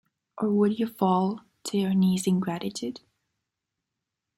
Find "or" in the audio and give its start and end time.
0.39-0.49